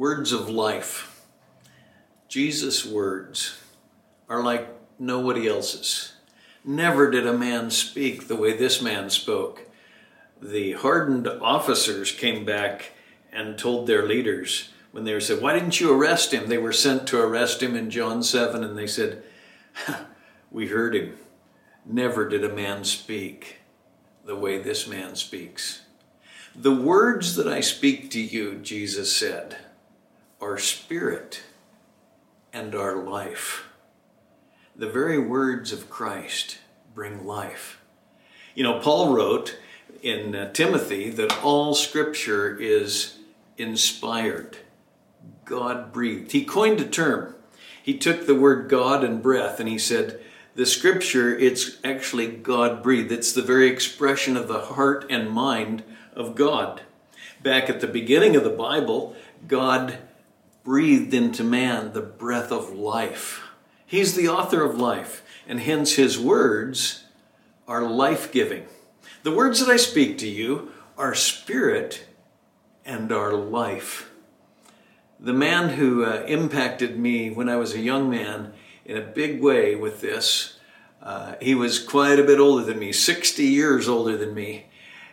[0.00, 1.26] Words of life.
[2.26, 3.60] Jesus' words
[4.30, 4.66] are like
[4.98, 6.14] nobody else's.
[6.64, 9.68] Never did a man speak the way this man spoke.
[10.40, 12.92] The hardened officers came back
[13.30, 16.48] and told their leaders when they were said, Why didn't you arrest him?
[16.48, 19.22] They were sent to arrest him in John 7, and they said,
[20.50, 21.18] We heard him.
[21.84, 23.58] Never did a man speak
[24.24, 25.82] the way this man speaks.
[26.56, 29.58] The words that I speak to you, Jesus said,
[30.40, 31.42] are spirit
[32.52, 33.66] and our life.
[34.74, 36.58] The very words of Christ
[36.94, 37.80] bring life.
[38.54, 39.58] You know, Paul wrote
[40.02, 43.18] in uh, Timothy that all scripture is
[43.58, 44.58] inspired,
[45.44, 46.32] God breathed.
[46.32, 47.34] He coined a term.
[47.82, 50.20] He took the word God and breath and he said,
[50.54, 53.12] the scripture, it's actually God breathed.
[53.12, 55.84] It's the very expression of the heart and mind
[56.14, 56.82] of God.
[57.42, 59.14] Back at the beginning of the Bible,
[59.46, 59.98] God
[60.70, 63.42] breathed into man the breath of life.
[63.84, 67.06] He's the author of life, and hence his words
[67.66, 68.66] are life giving.
[69.24, 72.04] The words that I speak to you are spirit
[72.84, 74.12] and are life.
[75.18, 78.52] The man who uh, impacted me when I was a young man
[78.84, 80.60] in a big way with this,
[81.02, 84.66] uh, he was quite a bit older than me, 60 years older than me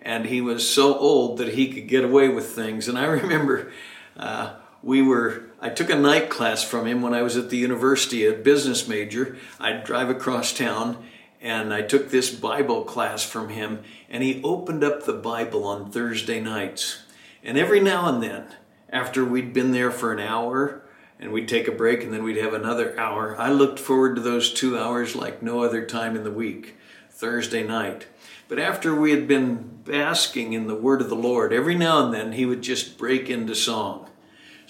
[0.00, 2.88] and he was so old that he could get away with things.
[2.88, 3.72] And I remember
[4.16, 7.56] uh, we were, I took a night class from him when I was at the
[7.56, 9.36] university, a business major.
[9.58, 11.04] I'd drive across town
[11.40, 15.90] and I took this Bible class from him, and he opened up the Bible on
[15.90, 17.02] Thursday nights.
[17.42, 18.44] And every now and then,
[18.90, 20.82] after we'd been there for an hour,
[21.20, 23.38] and we'd take a break and then we'd have another hour.
[23.38, 26.76] I looked forward to those two hours like no other time in the week,
[27.10, 28.06] Thursday night.
[28.48, 32.12] But after we had been basking in the word of the Lord, every now and
[32.12, 34.09] then he would just break into song.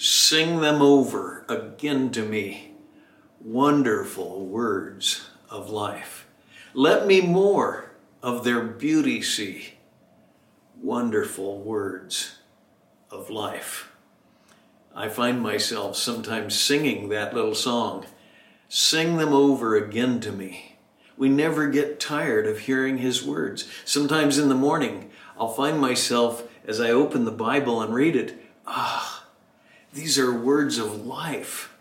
[0.03, 2.73] Sing them over again to me.
[3.43, 6.27] Wonderful words of life.
[6.73, 9.75] Let me more of their beauty see.
[10.81, 12.39] Wonderful words
[13.11, 13.91] of life.
[14.95, 18.07] I find myself sometimes singing that little song.
[18.69, 20.71] Sing them over again to me
[21.21, 23.69] we never get tired of hearing His words.
[23.85, 28.43] Sometimes in the morning, I'll find myself as I open the Bible and read it,
[28.67, 29.00] ah,
[29.93, 31.75] these are words of life.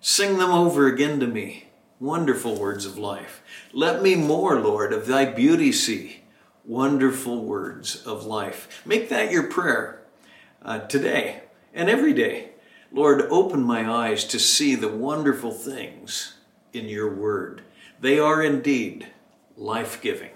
[0.00, 1.68] Sing them over again to me.
[2.00, 3.42] Wonderful words of life.
[3.72, 6.22] Let me more, Lord, of thy beauty see.
[6.64, 8.82] Wonderful words of life.
[8.86, 10.02] Make that your prayer
[10.62, 11.42] uh, today
[11.74, 12.50] and every day.
[12.90, 16.34] Lord, open my eyes to see the wonderful things
[16.72, 17.62] in your word.
[18.00, 19.08] They are indeed
[19.56, 20.30] life giving.